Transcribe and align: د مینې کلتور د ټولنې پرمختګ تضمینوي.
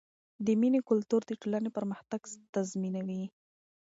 د 0.45 0.47
مینې 0.61 0.79
کلتور 0.89 1.21
د 1.25 1.31
ټولنې 1.41 1.69
پرمختګ 1.77 2.21
تضمینوي. 2.53 3.23